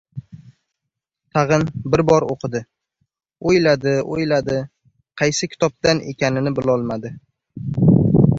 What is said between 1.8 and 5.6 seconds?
bir bor o‘qidi. O‘yladi-o‘yladi, qaysi